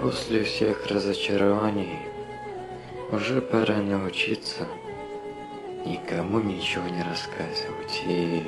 После 0.00 0.44
всех 0.44 0.86
разочарований 0.86 1.98
уже 3.12 3.42
пора 3.42 3.82
научиться 3.82 4.66
никому 5.84 6.40
ничего 6.40 6.84
не 6.84 7.02
рассказывать 7.02 8.02
и 8.06 8.42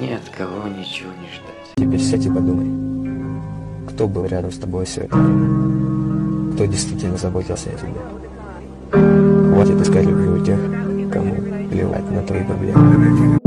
ни 0.00 0.12
от 0.12 0.28
кого 0.36 0.66
ничего 0.66 1.10
не 1.20 1.28
ждать. 1.28 1.72
Теперь 1.76 2.00
сядь 2.00 2.26
и 2.26 2.28
подумай, 2.28 3.88
кто 3.88 4.08
был 4.08 4.24
рядом 4.24 4.50
с 4.50 4.58
тобой 4.58 4.86
все 4.86 5.02
это 5.02 5.16
время? 5.16 6.52
Кто 6.54 6.64
действительно 6.64 7.16
заботился 7.16 7.70
о 7.70 7.74
тебе? 7.74 9.54
Хватит 9.54 9.80
искать 9.80 10.06
любви 10.06 10.28
у 10.28 10.44
тех, 10.44 10.58
кому 11.12 11.34
плевать 11.68 12.10
на 12.10 12.22
твои 12.22 12.42
проблемы. 12.42 13.38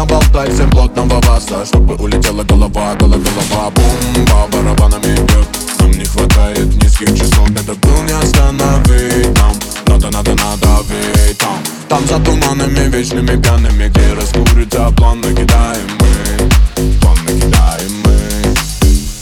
Наболтай 0.00 0.50
всем 0.50 0.70
плотного 0.70 1.20
васа 1.26 1.64
Чтобы 1.64 1.94
улетела 1.96 2.42
голова, 2.44 2.94
голова, 2.94 3.18
голова 3.18 3.70
Бомба 3.70 4.48
барабанами 4.50 5.14
бьет 5.14 5.48
Нам 5.78 5.90
не 5.90 6.04
хватает 6.04 6.82
низких 6.82 7.08
частот 7.16 7.50
Это 7.50 7.74
был 7.74 8.02
не 8.04 8.12
остановить. 8.12 9.38
Нам 9.38 9.54
Надо, 9.86 10.10
надо, 10.10 10.30
надавить 10.30 11.38
там 11.38 11.58
Там 11.88 12.06
за 12.06 12.18
туманами 12.18 12.88
вечными 12.88 13.40
пьяными 13.40 13.88
Где 13.88 14.14
раскурится 14.14 14.90
план 14.96 15.20
накидаем 15.20 15.90
мы. 16.00 16.98
План 17.00 17.18
накидаем 17.26 17.92
мы. 18.04 18.54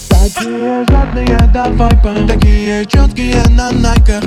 Такие 0.08 0.84
жадные 0.88 1.38
до 1.52 1.64
вайпа 1.70 2.14
Такие 2.28 2.86
четкие 2.86 3.42
на 3.50 3.72
найках 3.72 4.24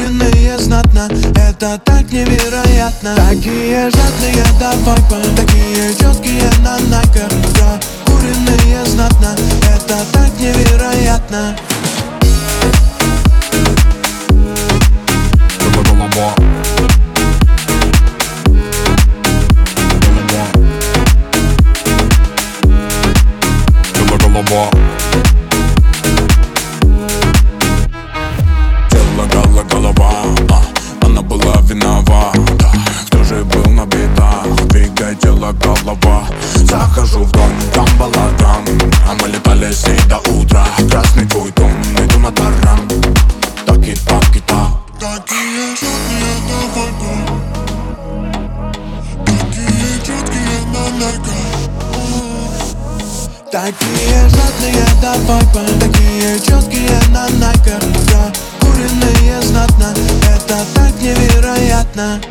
Прокуренные 0.00 0.58
знатно 0.58 1.08
Это 1.36 1.78
так 1.84 2.10
невероятно. 2.10 3.14
Такие 3.16 3.90
жадные 3.90 4.44
до 4.58 4.70
вайпа 4.84 5.16
Такие 5.36 5.92
четкие 5.94 6.50
на 6.62 6.78
найках 6.88 7.28
Прокуренные 8.06 8.84
знатно 8.86 9.36
Это 9.68 9.98
так 10.12 10.30
невероятно 10.38 11.54
невероятно 62.00 62.29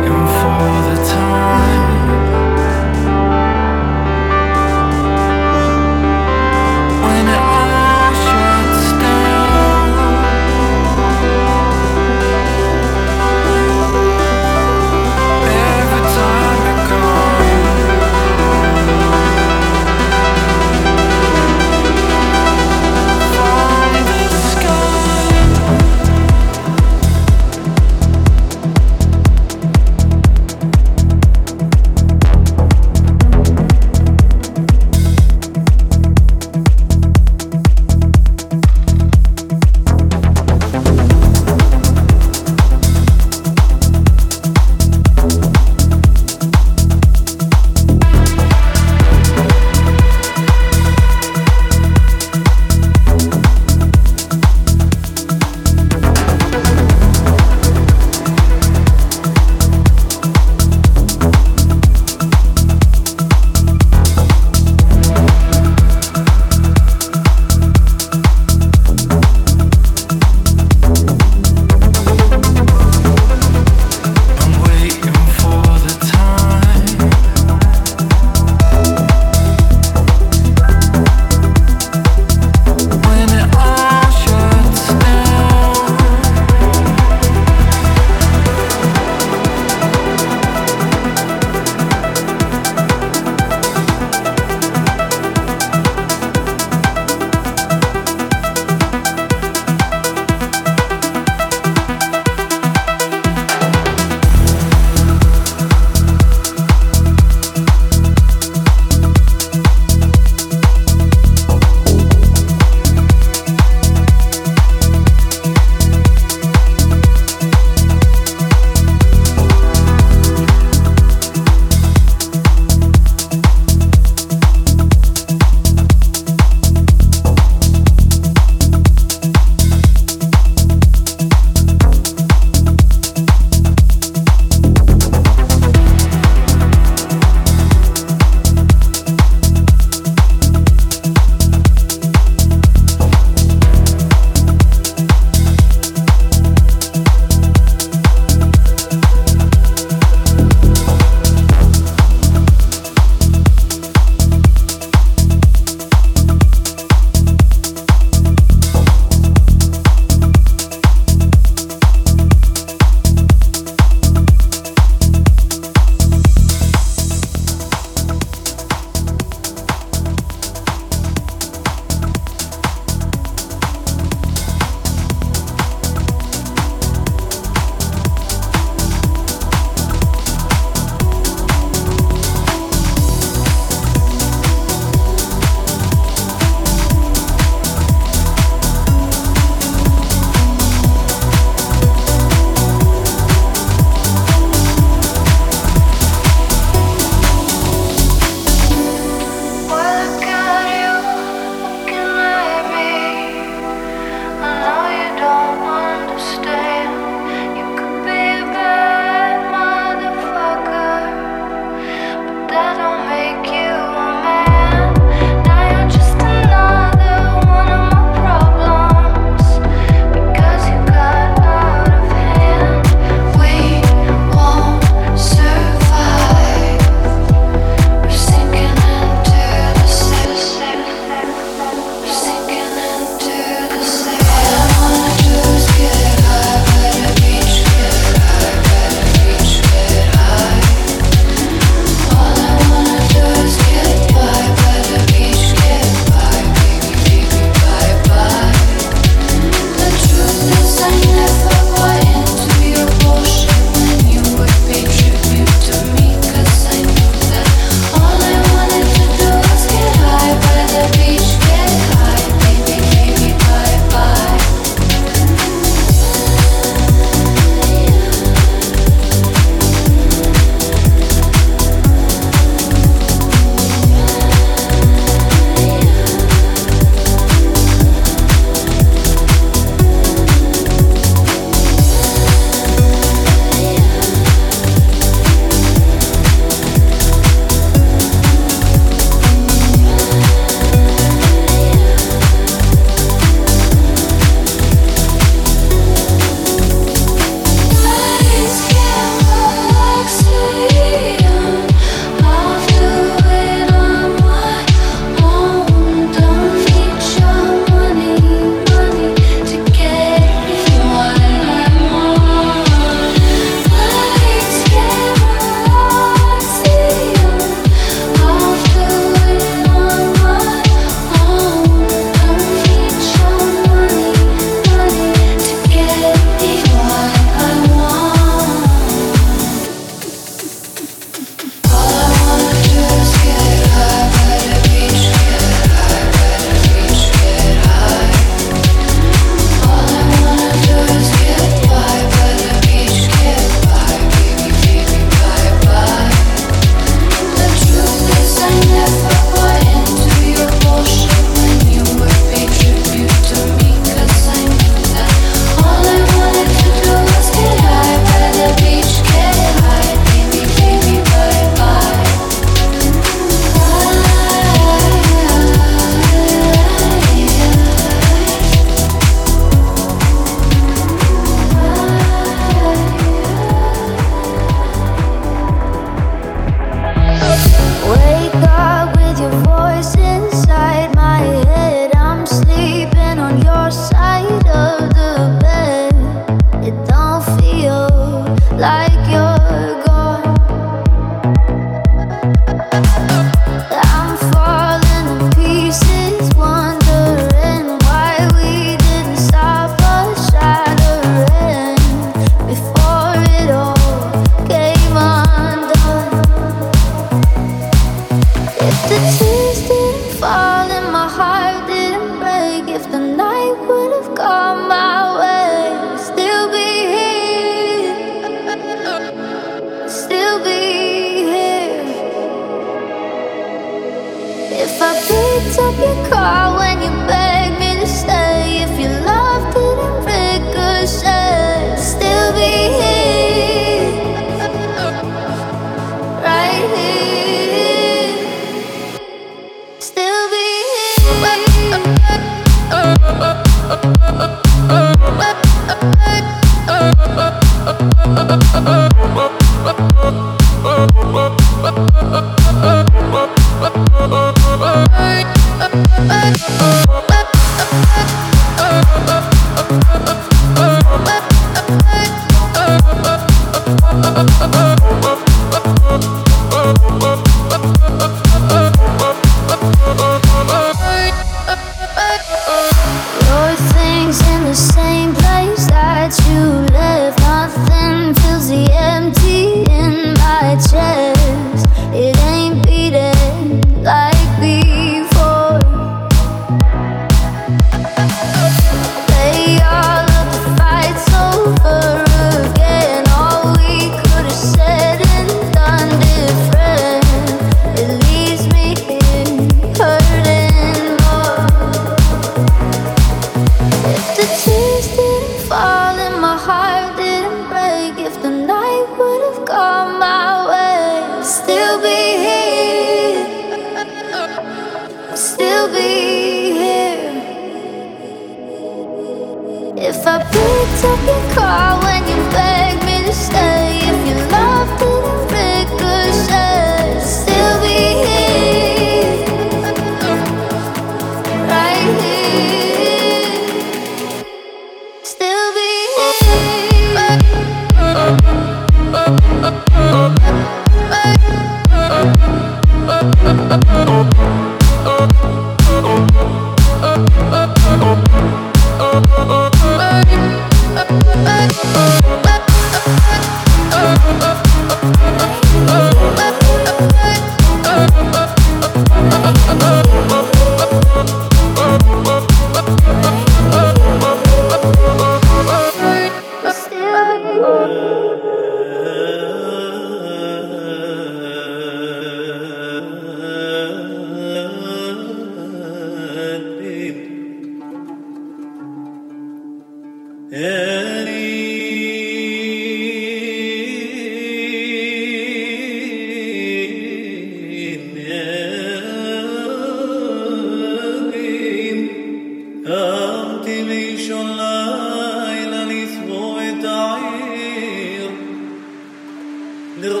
nir'u 599.82 600.00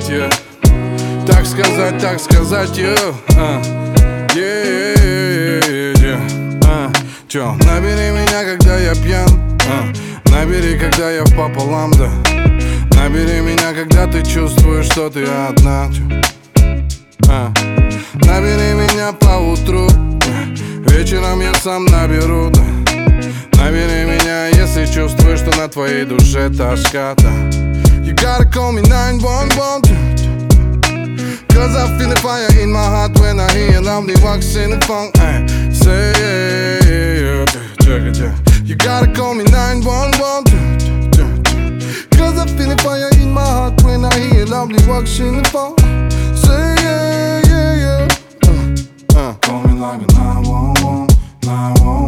сказать, 0.00 0.32
Так 1.26 1.46
сказать, 1.46 1.98
так 1.98 2.18
сказать, 2.18 2.80
а. 3.36 3.62
Yeah, 4.34 5.92
yeah, 5.96 6.60
а. 6.64 6.90
Чё, 7.28 7.52
набери 7.64 8.10
меня, 8.10 8.44
когда 8.44 8.78
я 8.78 8.94
пьян. 8.94 9.28
А. 9.68 10.30
Набери, 10.30 10.78
когда 10.78 11.10
я 11.10 11.24
в 11.24 11.36
пополам, 11.36 11.90
да. 11.92 12.10
Набери 12.96 13.40
меня, 13.40 13.74
когда 13.74 14.06
ты 14.06 14.22
чувствуешь, 14.24 14.86
что 14.86 15.10
ты 15.10 15.24
одна. 15.24 15.90
А. 17.28 17.52
Набери 18.14 18.74
меня 18.74 19.12
по 19.12 19.38
утру 19.38 19.88
Вечером 20.86 21.40
я 21.40 21.54
сам 21.54 21.84
наберу, 21.86 22.50
да. 22.50 22.62
Набери 23.58 24.04
меня, 24.04 24.46
если 24.48 24.86
чувствуешь, 24.86 25.40
что 25.40 25.50
на 25.58 25.68
твоей 25.68 26.04
душе 26.04 26.48
тоска 26.48 27.14
да. 27.18 27.91
You 28.02 28.12
gotta 28.14 28.44
call 28.44 28.72
me 28.72 28.82
911 28.82 29.82
Cause 31.48 31.76
I 31.76 31.86
feel 31.98 32.08
the 32.08 32.16
fire 32.20 32.48
in 32.60 32.72
my 32.72 32.84
heart 32.84 33.18
when 33.20 33.38
I 33.38 33.50
hear 33.52 33.80
lovely 33.80 34.14
walks 34.22 34.56
in 34.56 34.70
the 34.70 34.80
phone 34.86 35.10
ay. 35.16 35.46
Say. 35.72 36.12
You 38.64 38.76
gotta 38.76 39.12
call 39.12 39.34
me 39.34 39.44
911 39.44 40.44
Cause 42.16 42.38
I 42.38 42.46
feel 42.56 42.68
the 42.70 42.76
fire 42.82 43.10
in 43.20 43.32
my 43.32 43.44
heart 43.44 43.82
when 43.82 44.04
I 44.04 44.18
hear 44.18 44.46
lovely 44.46 44.78
walks 44.88 45.18
in 45.18 45.42
the 45.42 45.48
phone 45.50 45.76
Say 46.34 46.74
yeah, 46.82 47.42
yeah, 47.46 47.74
yeah 47.84 48.08
uh, 49.14 49.30
uh. 49.30 49.34
Call 49.42 49.62
me 49.64 49.78
like 49.78 50.00
a 50.00 50.06
911 50.06 51.08
911 51.42 51.42
911 51.44 52.01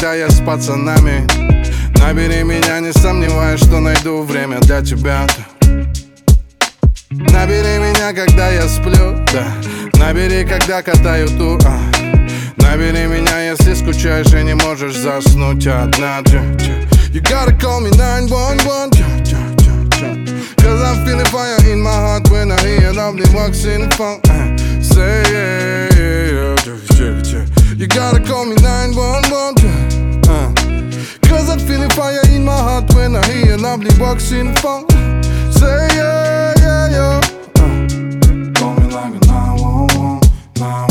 когда 0.00 0.14
я 0.14 0.30
с 0.30 0.40
пацанами 0.40 1.26
Набери 1.98 2.42
меня, 2.42 2.80
не 2.80 2.90
сомневаюсь, 2.90 3.60
что 3.60 3.80
найду 3.80 4.22
время 4.22 4.58
для 4.60 4.80
тебя 4.80 5.26
Набери 7.10 7.78
меня, 7.78 8.14
когда 8.14 8.48
я 8.48 8.66
сплю, 8.66 9.22
да 9.30 9.44
Набери, 9.98 10.44
когда 10.44 10.80
катаю 10.80 11.28
тур 11.28 11.60
а. 11.66 11.78
Набери 12.56 13.04
меня, 13.08 13.50
если 13.50 13.74
скучаешь 13.74 14.32
и 14.32 14.42
не 14.42 14.54
можешь 14.54 14.96
заснуть 14.96 15.66
одна. 15.66 16.20
You 17.12 17.20
gotta 17.20 17.52
call 17.52 17.80
me 17.82 17.90
911 17.90 18.94
Джа, 18.94 19.04
джа, 19.22 19.36
джа, 19.58 19.74
джа. 19.98 20.16
Cause 20.62 20.80
I'm 20.80 21.04
feeling 21.04 21.26
fire 21.26 21.58
in 21.70 21.82
my 21.82 21.92
heart 21.92 22.30
when 22.30 22.50
I 22.50 22.58
hear 22.60 22.92
lovely 22.92 23.26
walks 23.34 23.66
in 23.66 23.88
the 23.88 23.94
phone 23.96 24.20
uh. 24.30 24.56
Say 24.80 25.22
yeah, 25.30 25.88
yeah, 25.94 26.30
yeah. 26.32 26.60
You 27.76 27.86
gotta 27.86 28.20
call 28.20 28.46
me 28.46 28.56
911 28.56 29.56
Джа, 29.56 29.56
uh. 29.56 29.59
I'm 31.50 31.58
feeling 31.58 31.90
fire 31.90 32.20
in 32.30 32.44
my 32.44 32.56
heart 32.56 32.94
when 32.94 33.16
I 33.16 33.26
hear 33.32 33.56
lovely 33.56 33.90
walks 33.98 34.30
in 34.30 34.54
phone 34.56 34.86
Say 35.50 35.88
yeah, 35.96 36.54
yeah, 36.58 36.90
yeah 36.90 37.20
uh. 37.56 38.52
Call 38.54 38.74
me 38.76 38.86
like 38.94 39.14
a 39.14 39.26
911 39.26 40.20
911 40.56 40.89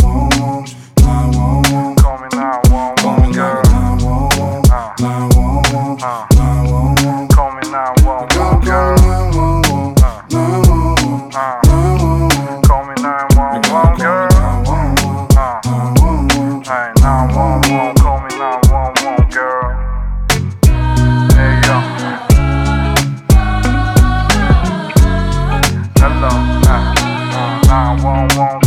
one, 28.03 28.27
one. 28.37 28.58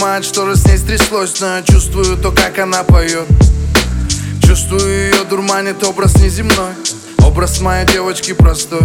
Понимает, 0.00 0.24
что 0.24 0.46
же 0.46 0.56
с 0.56 0.66
ней 0.66 0.78
стряслось 0.78 1.40
Но 1.40 1.56
я 1.56 1.62
чувствую 1.62 2.16
то, 2.16 2.32
как 2.32 2.58
она 2.58 2.84
поет. 2.84 3.26
Чувствую 4.42 4.80
ее 4.80 5.24
дурманит 5.28 5.84
образ 5.84 6.16
неземной 6.16 6.72
Образ 7.18 7.60
моей 7.60 7.86
девочки 7.86 8.32
простой. 8.32 8.80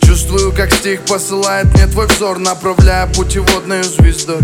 Чувствую, 0.00 0.52
как 0.52 0.72
стих 0.72 1.02
посылает 1.02 1.66
мне 1.74 1.86
твой 1.86 2.06
взор 2.06 2.38
Направляя 2.38 3.06
путеводную 3.08 3.84
звездой. 3.84 4.38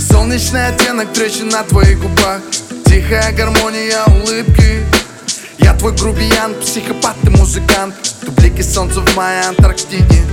Солнечный 0.00 0.68
оттенок 0.68 1.12
трещин 1.12 1.48
на 1.48 1.62
твоих 1.64 2.00
губах 2.00 2.40
Тихая 2.86 3.32
гармония 3.32 4.02
улыбки. 4.06 4.82
Я 5.58 5.74
твой 5.74 5.92
грубиян, 5.92 6.54
психопат 6.54 7.16
и 7.24 7.28
музыкант 7.28 7.94
Тублики 8.24 8.62
солнца 8.62 9.00
в 9.00 9.14
моей 9.16 9.42
Антарктиде 9.42 10.24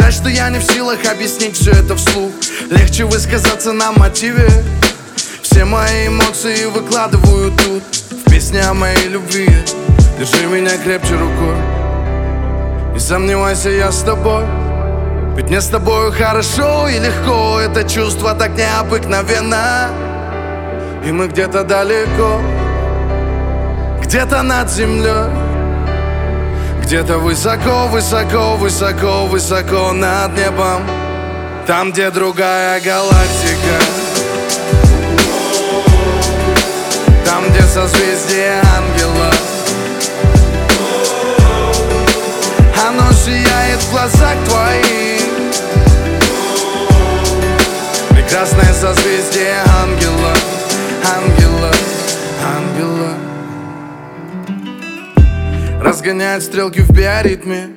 Жаль, 0.00 0.12
что 0.12 0.28
я 0.30 0.48
не 0.48 0.58
в 0.58 0.62
силах 0.62 0.98
объяснить 1.10 1.56
все 1.56 1.72
это 1.72 1.94
вслух. 1.94 2.32
Легче 2.70 3.04
высказаться 3.04 3.72
на 3.72 3.92
мотиве. 3.92 4.48
Все 5.42 5.64
мои 5.64 6.06
эмоции 6.08 6.64
выкладываю 6.66 7.52
тут. 7.52 7.82
В 8.10 8.30
песне 8.30 8.62
о 8.62 8.72
моей 8.72 9.08
любви. 9.08 9.48
Держи 10.18 10.46
меня 10.46 10.78
крепче 10.78 11.14
рукой. 11.14 11.56
Не 12.94 12.98
сомневайся, 12.98 13.68
я 13.68 13.92
с 13.92 14.02
тобой. 14.02 14.44
Ведь 15.36 15.50
мне 15.50 15.60
с 15.60 15.66
тобою 15.66 16.12
хорошо 16.12 16.88
и 16.88 16.98
легко. 16.98 17.60
Это 17.60 17.86
чувство 17.86 18.34
так 18.34 18.56
необыкновенно. 18.56 19.90
И 21.04 21.12
мы 21.12 21.28
где-то 21.28 21.62
далеко. 21.62 22.40
Где-то 24.02 24.42
над 24.42 24.70
землей 24.70 25.49
Где-то 26.90 27.18
высоко, 27.18 27.86
высоко, 27.86 28.56
высоко, 28.56 29.26
высоко 29.26 29.92
над 29.92 30.36
небом. 30.36 30.82
Там, 31.64 31.92
где 31.92 32.10
другая 32.10 32.80
галактика. 32.80 33.78
Там, 37.24 37.48
где 37.48 37.62
созвездие 37.62 38.60
ангела. 38.76 39.30
Оно 42.84 43.12
сияет 43.12 43.80
в 43.82 43.90
глазах 43.92 44.34
твоих. 44.48 45.22
Прекрасное 48.10 48.74
созвездие 48.74 49.62
ангела. 49.80 50.34
Ангела, 51.14 51.39
Разгоняет 55.80 56.42
стрелки 56.42 56.80
в 56.80 56.90
биоритме. 56.90 57.70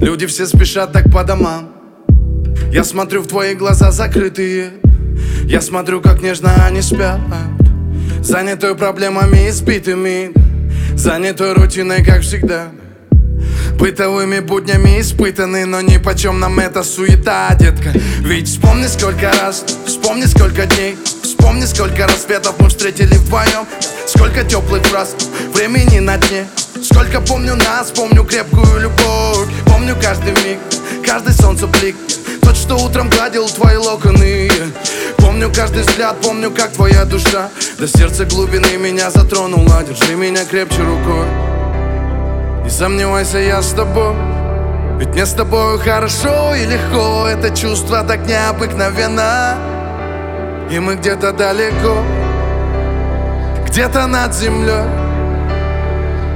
Люди 0.00 0.26
все 0.26 0.46
спешат 0.46 0.92
так 0.92 1.12
по 1.12 1.22
домам. 1.22 1.68
Я 2.72 2.82
смотрю 2.82 3.20
в 3.20 3.26
твои 3.26 3.54
глаза 3.54 3.92
закрытые. 3.92 4.70
Я 5.44 5.60
смотрю, 5.60 6.00
как 6.00 6.22
нежно 6.22 6.64
они 6.64 6.80
спят. 6.80 7.20
Занятой 8.22 8.74
проблемами 8.74 9.50
избитыми. 9.50 10.32
Занятой 10.96 11.52
рутиной, 11.52 12.02
как 12.02 12.22
всегда. 12.22 12.68
Бытовыми 13.78 14.40
буднями 14.40 15.00
испытаны, 15.00 15.66
но 15.66 15.82
ни 15.82 15.98
почем 15.98 16.40
нам 16.40 16.58
эта 16.58 16.82
суета, 16.82 17.54
детка. 17.54 17.92
Ведь 18.20 18.48
вспомни 18.48 18.86
сколько 18.86 19.30
раз, 19.42 19.64
вспомни 19.86 20.24
сколько 20.24 20.66
дней 20.66 20.96
Вспомни 21.40 21.64
сколько 21.64 22.06
рассветов 22.06 22.54
мы 22.60 22.68
встретили 22.68 23.14
вдвоем 23.14 23.66
Сколько 24.06 24.44
теплых 24.44 24.82
фраз, 24.86 25.14
времени 25.52 25.98
на 25.98 26.16
дне. 26.16 26.46
Сколько 26.82 27.20
помню 27.20 27.54
нас, 27.56 27.90
помню 27.90 28.24
крепкую 28.24 28.80
любовь. 28.80 29.48
Помню 29.66 29.96
каждый 30.00 30.32
миг, 30.44 30.58
каждый 31.06 31.34
солнцеблик. 31.34 31.96
Тот, 32.42 32.56
что 32.56 32.76
утром 32.76 33.10
гладил 33.10 33.48
твои 33.48 33.76
локоны. 33.76 34.50
Помню 35.18 35.52
каждый 35.54 35.82
взгляд, 35.82 36.20
помню, 36.22 36.50
как 36.50 36.72
твоя 36.72 37.04
душа. 37.04 37.50
До 37.78 37.86
сердца 37.86 38.24
глубины 38.24 38.76
меня 38.78 39.10
затронула. 39.10 39.82
Держи 39.84 40.14
меня 40.14 40.44
крепче 40.44 40.82
рукой. 40.82 41.26
Не 42.64 42.70
сомневайся, 42.70 43.38
я 43.38 43.62
с 43.62 43.72
тобой. 43.72 44.14
Ведь 44.98 45.08
мне 45.08 45.26
с 45.26 45.32
тобой 45.32 45.78
хорошо 45.78 46.54
и 46.54 46.66
легко. 46.66 47.26
Это 47.26 47.54
чувство 47.54 48.02
так 48.04 48.26
необыкновенно. 48.26 49.56
И 50.70 50.78
мы 50.78 50.96
где-то 50.96 51.32
далеко 51.32 51.98
Где-то 53.70 54.08
над 54.08 54.34
землей. 54.34 54.82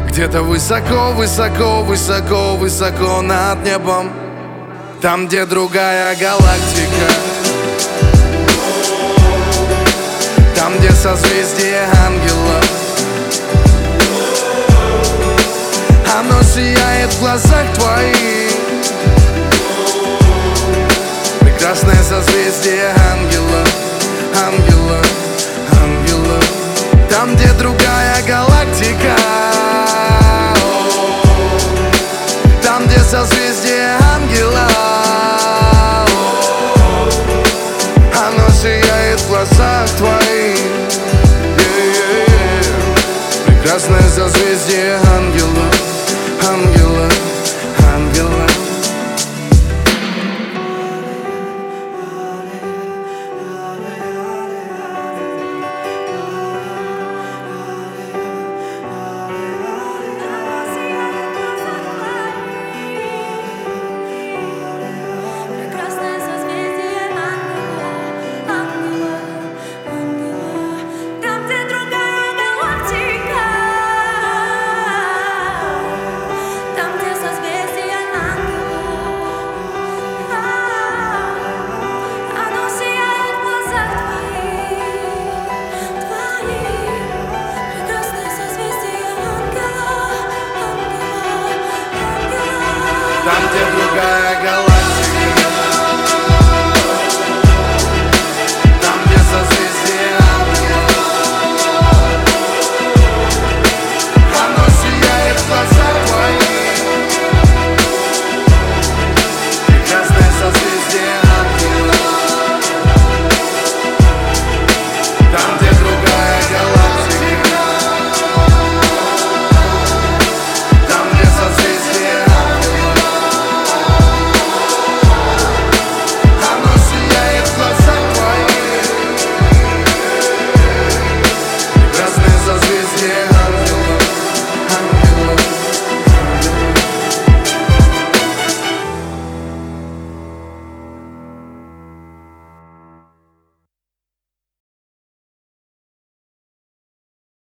Где-то 0.06 0.42
высоко, 0.42 1.10
высоко, 1.16 1.82
высоко, 1.82 2.54
высоко 2.54 3.22
над 3.22 3.64
небом. 3.64 4.12
Там, 5.02 5.26
где 5.26 5.44
другая 5.44 6.14
галактика. 6.14 7.08
Там, 10.54 10.78
где 10.78 10.92
созвездие 10.92 11.88
ангелов 12.06 12.64
Оно 16.16 16.40
сияет 16.42 17.12
в 17.14 17.20
глазах 17.20 17.64
твоих. 17.74 18.52
Прекрасное 21.40 22.00
созвездие 22.04 22.94
ангела, 23.10 23.64
ангела 24.46 25.03
jam 27.24 27.36
dje 27.36 27.52
druk 27.58 27.83